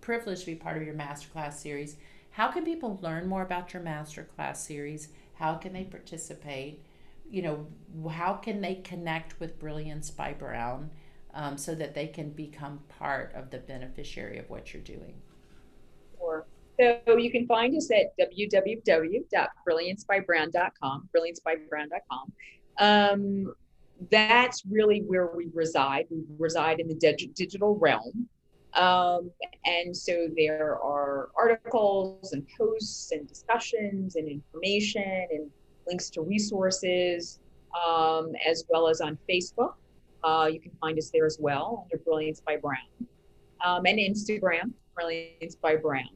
[0.00, 1.96] privileged to be part of your masterclass series.
[2.30, 5.08] How can people learn more about your masterclass series?
[5.40, 6.84] How can they participate?
[7.30, 7.66] You know,
[8.10, 10.90] how can they connect with Brilliance by Brown
[11.32, 15.14] um, so that they can become part of the beneficiary of what you're doing?
[16.78, 22.32] So you can find us at www.brilliancebybrown.com, brilliancebybrown.com.
[22.78, 23.54] Um,
[24.10, 26.04] that's really where we reside.
[26.10, 28.28] We reside in the dig- digital realm.
[28.74, 29.30] Um,
[29.64, 35.50] and so there are articles and posts and discussions and information and
[35.86, 37.40] links to resources,
[37.88, 39.74] um, as well as on Facebook.
[40.22, 42.76] Uh, you can find us there as well under Brilliance by Brown
[43.64, 46.08] um, and Instagram, Brilliance by Brown.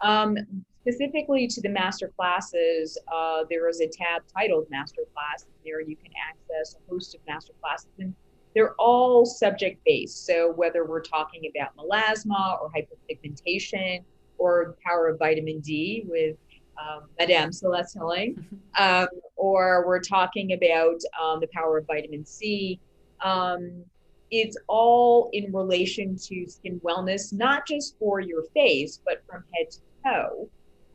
[0.00, 0.36] Um,
[0.82, 5.46] specifically to the master classes, uh, there is a tab titled Master Class.
[5.64, 8.14] There you can access a host of master classes and
[8.54, 10.26] they're all subject based.
[10.26, 14.02] So whether we're talking about melasma or hyperpigmentation
[14.38, 16.36] or power of vitamin D with
[16.80, 18.82] um, Madame Celeste Hilling, mm-hmm.
[18.82, 22.80] um, or we're talking about um, the power of vitamin C.
[23.22, 23.84] Um,
[24.30, 29.70] it's all in relation to skin wellness, not just for your face, but from head
[29.72, 30.48] to toe,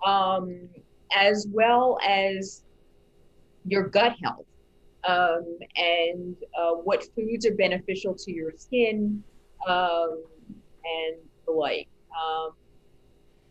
[0.05, 0.69] um,
[1.15, 2.63] as well as
[3.65, 4.45] your gut health
[5.07, 9.23] um, and uh, what foods are beneficial to your skin
[9.67, 10.23] um,
[10.83, 11.87] and the like.
[12.11, 12.51] Um,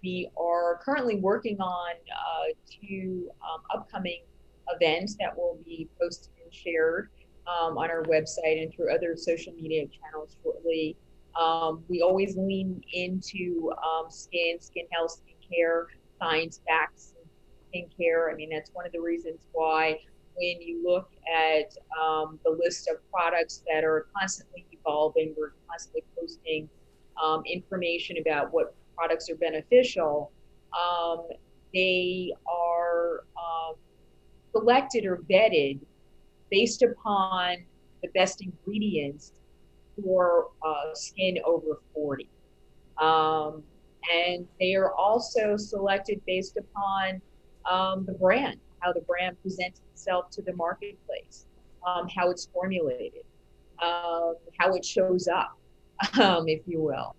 [0.03, 4.23] we are currently working on uh, two um, upcoming
[4.69, 7.11] events that will be posted and shared
[7.47, 10.97] um, on our website and through other social media channels shortly.
[11.41, 13.73] Um, we always lean into
[14.09, 15.89] skin, skin health, skin care,
[16.19, 17.15] science, facts,
[17.69, 18.31] skin care.
[18.31, 19.99] I mean, that's one of the reasons why
[20.37, 26.03] when you look at um, the list of products that are constantly evolving, we're constantly
[26.19, 26.69] posting
[27.23, 30.33] um, information about what products are beneficial.
[30.73, 31.29] Um,
[31.73, 33.75] they are um,
[34.53, 35.81] selected or vetted
[36.51, 37.57] based upon
[38.03, 39.33] the best ingredients
[40.03, 42.29] for uh, skin over 40.
[43.01, 43.63] Um,
[44.13, 47.21] and they are also selected based upon
[47.71, 51.47] um, the brand how the brand presents itself to the marketplace,
[51.87, 53.25] um, how it's formulated,
[53.83, 55.57] um, how it shows up,
[56.21, 57.17] um, if you will.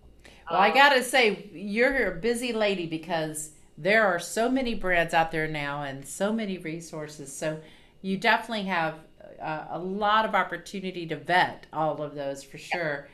[0.50, 5.12] Well, I um, gotta say, you're a busy lady because there are so many brands
[5.12, 7.36] out there now and so many resources.
[7.36, 7.60] So
[8.00, 8.94] you definitely have
[9.42, 13.08] uh, a lot of opportunity to vet all of those for sure.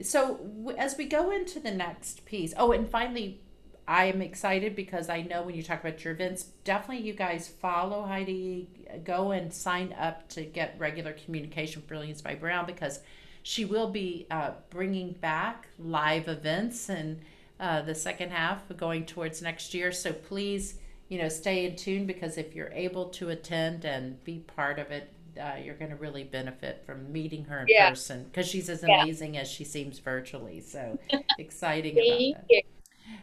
[0.00, 0.40] So
[0.78, 3.40] as we go into the next piece, oh, and finally,
[3.88, 8.04] I'm excited because I know when you talk about your events, definitely you guys follow
[8.04, 8.68] Heidi,
[9.02, 13.00] go and sign up to get regular communication with Brilliance by Brown because
[13.42, 17.18] she will be uh, bringing back live events and
[17.58, 19.90] uh, the second half going towards next year.
[19.90, 20.74] So please,
[21.08, 24.90] you know, stay in tune because if you're able to attend and be part of
[24.90, 25.10] it,
[25.40, 27.88] uh, you're going to really benefit from meeting her in yeah.
[27.88, 29.40] person because she's as amazing yeah.
[29.40, 30.60] as she seems virtually.
[30.60, 30.98] So
[31.38, 32.44] exciting about that.
[32.50, 32.62] You.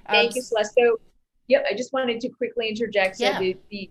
[0.09, 0.73] Thank um, you, Celeste.
[0.77, 0.99] So,
[1.47, 3.17] yep, I just wanted to quickly interject.
[3.17, 3.39] So, yeah.
[3.39, 3.89] the, the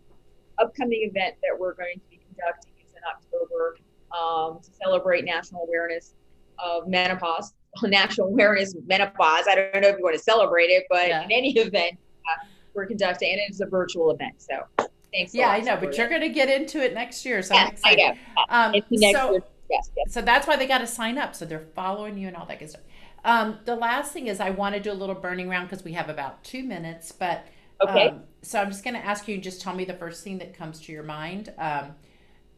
[0.58, 3.76] upcoming event that we're going to be conducting is in October
[4.16, 6.14] um, to celebrate national awareness
[6.58, 9.44] of menopause, national awareness menopause.
[9.48, 11.24] I don't know if you want to celebrate it, but yeah.
[11.24, 11.98] in any event,
[12.30, 14.34] uh, we're conducting, and it's a virtual event.
[14.38, 15.34] So, thanks.
[15.34, 17.72] Yeah, I know, but you're going to get into it next year, so yeah, I'm
[17.72, 18.18] excited.
[18.48, 18.78] I know.
[18.78, 19.40] Um, so.
[19.70, 20.12] Yes, yes.
[20.12, 21.34] So that's why they got to sign up.
[21.34, 22.82] So they're following you and all that good stuff.
[23.24, 25.92] Um, the last thing is I want to do a little burning round because we
[25.92, 27.10] have about two minutes.
[27.12, 27.46] But
[27.80, 28.08] okay.
[28.08, 30.54] Um, so I'm just going to ask you just tell me the first thing that
[30.54, 31.52] comes to your mind.
[31.58, 31.94] Um,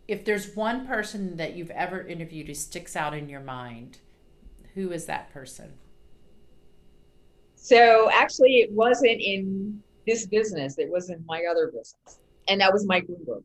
[0.08, 3.98] if there's one person that you've ever interviewed who sticks out in your mind,
[4.74, 5.72] who is that person?
[7.54, 10.78] So actually, it wasn't in this business.
[10.78, 13.42] It was in my other business, and that was Mike Bloomberg.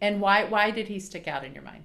[0.00, 1.84] And why why did he stick out in your mind?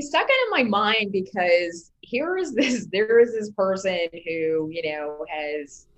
[0.00, 4.70] He stuck out in my mind because here is this there is this person who
[4.72, 5.88] you know has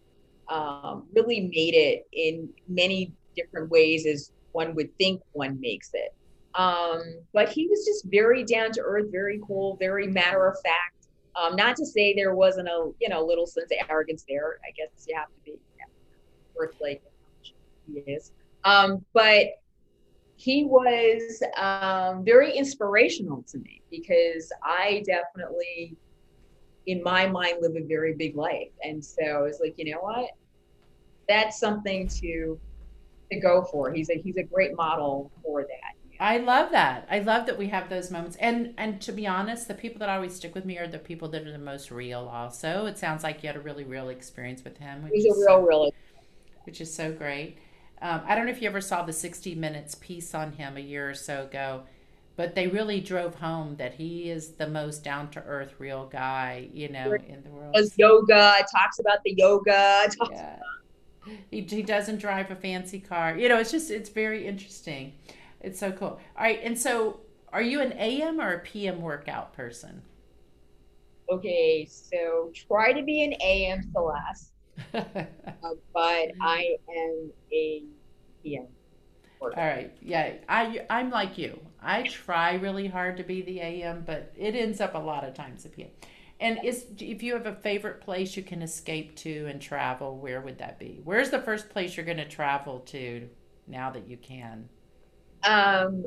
[0.48, 6.12] um, really made it in many different ways as one would think one makes it.
[6.56, 7.00] Um,
[7.32, 11.06] but he was just very down to earth, very cool, very matter of fact.
[11.36, 14.58] Um, not to say there wasn't a you know little sense of arrogance there.
[14.66, 15.84] I guess you have to be yeah,
[16.58, 17.04] earth like
[17.86, 18.32] he is.
[18.64, 19.61] Um, but
[20.42, 25.96] he was um, very inspirational to me because I definitely,
[26.86, 30.00] in my mind, live a very big life, and so I was like, you know
[30.00, 30.30] what,
[31.28, 32.58] that's something to
[33.30, 33.92] to go for.
[33.92, 35.94] He's a he's a great model for that.
[36.18, 37.06] I love that.
[37.08, 38.36] I love that we have those moments.
[38.40, 41.28] And and to be honest, the people that always stick with me are the people
[41.28, 42.86] that are the most real also.
[42.86, 45.04] It sounds like you had a really real experience with him.
[45.04, 45.92] Which He's a real, so, really.
[46.64, 47.58] which is so great.
[48.02, 50.80] Um, I don't know if you ever saw the 60 Minutes piece on him a
[50.80, 51.84] year or so ago,
[52.34, 56.68] but they really drove home that he is the most down to earth, real guy,
[56.72, 57.74] you know, in the world.
[57.74, 60.08] Does yoga, talks about the yoga.
[60.18, 60.58] Talks, Yeah.
[61.50, 63.36] He, he doesn't drive a fancy car.
[63.36, 65.12] You know, it's just, it's very interesting.
[65.60, 66.18] It's so cool.
[66.36, 66.60] All right.
[66.64, 67.20] And so,
[67.52, 70.02] are you an AM or a PM workout person?
[71.30, 74.51] Okay, so try to be an AM Celeste,
[74.94, 77.82] uh, but I am a
[78.42, 78.66] PM.
[79.40, 79.92] All right.
[80.00, 81.60] Yeah, I I'm like you.
[81.80, 85.34] I try really hard to be the AM, but it ends up a lot of
[85.34, 85.88] times a PM.
[86.38, 90.40] And is if you have a favorite place you can escape to and travel, where
[90.40, 91.00] would that be?
[91.04, 93.28] Where's the first place you're going to travel to
[93.66, 94.68] now that you can?
[95.44, 96.04] Um,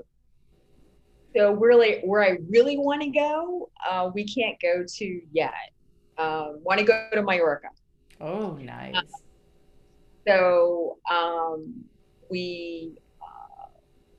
[1.35, 5.53] so really, where I really want to go, uh, we can't go to yet.
[6.17, 7.67] Uh, want to go to Mallorca.
[8.19, 9.23] Oh, nice.
[10.27, 11.85] So um,
[12.29, 13.67] we uh,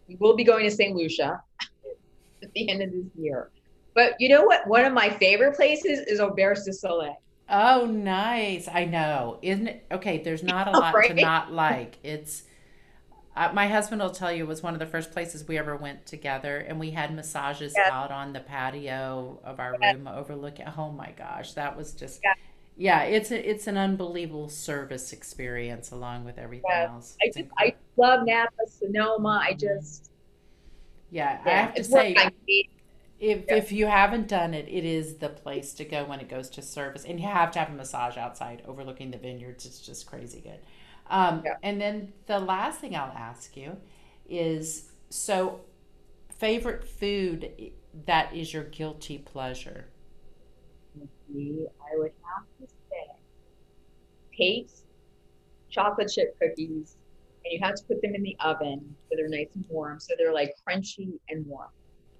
[0.09, 0.95] we will be going to St.
[0.95, 1.41] Lucia
[2.43, 3.51] at the end of this year.
[3.95, 4.67] But you know what?
[4.67, 7.17] One of my favorite places is Auberge du Soleil.
[7.49, 8.69] Oh, nice.
[8.69, 9.39] I know.
[9.43, 9.87] Isn't it?
[9.91, 11.99] Okay, there's not a lot to not like.
[12.03, 12.43] It's
[13.37, 15.77] uh, my husband will tell you it was one of the first places we ever
[15.77, 17.91] went together and we had massages Yeah.
[17.91, 19.93] out on the patio of our Yeah.
[19.93, 20.67] room overlooking.
[20.77, 22.35] Oh my gosh, that was just Yeah.
[22.77, 26.89] Yeah, it's a, it's an unbelievable service experience along with everything Yeah.
[26.93, 27.17] else.
[27.23, 27.49] I just.
[27.59, 29.41] I love Napa, Sonoma.
[29.43, 30.11] I just
[31.11, 32.17] yeah, I have to say.
[33.19, 33.55] If Yeah.
[33.57, 36.63] if you haven't done it, it is the place to go when it goes to
[36.63, 39.65] service, and you have to have a massage outside overlooking the vineyards.
[39.65, 40.61] It's just crazy good.
[41.09, 41.57] Um, Yeah.
[41.63, 43.79] And then the last thing I'll ask you
[44.29, 45.61] is so
[46.39, 47.73] favorite food
[48.05, 49.87] that is your guilty pleasure.
[51.29, 52.26] Me, I would have to say
[54.37, 54.83] Tate's
[55.71, 56.97] chocolate chip cookies,
[57.45, 60.15] and you have to put them in the oven so they're nice and warm, so
[60.19, 61.69] they're like crunchy and warm.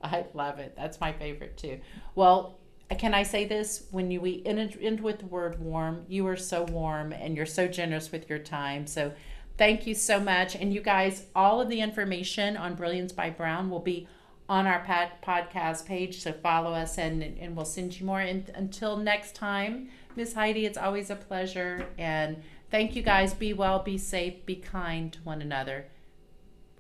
[0.03, 0.75] I love it.
[0.77, 1.81] That's my favorite too.
[2.15, 2.59] Well,
[2.99, 3.87] can I say this?
[3.91, 7.67] When you we end, with the word warm, you are so warm and you're so
[7.67, 8.87] generous with your time.
[8.87, 9.13] So
[9.59, 10.55] thank you so much.
[10.55, 14.07] And you guys, all of the information on Brilliance by Brown will be
[14.49, 16.23] on our pod, podcast page.
[16.23, 18.21] So follow us and, and we'll send you more.
[18.21, 21.87] And until next time, Miss Heidi, it's always a pleasure.
[21.99, 23.35] And thank you guys.
[23.35, 25.87] Be well, be safe, be kind to one another.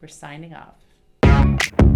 [0.01, 1.96] We're signing off.